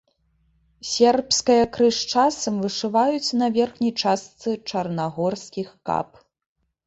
[0.91, 6.09] Сербская крыж часам вышываюць на верхняй частцы чарнагорскіх кап.